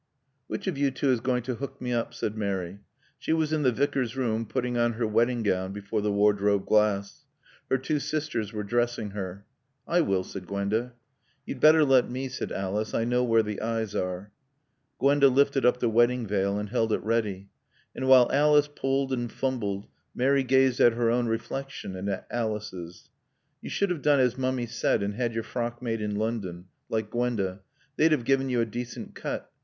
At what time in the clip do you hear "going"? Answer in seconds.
1.19-1.43